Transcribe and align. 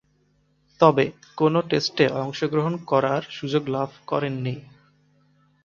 তবে, 0.79 1.05
কোন 1.37 1.53
টেস্টে 1.61 2.05
অংশগ্রহণ 2.21 2.73
করার 2.85 3.21
সুযোগ 3.29 3.63
লাভ 3.67 3.89
করেননি। 4.07 4.55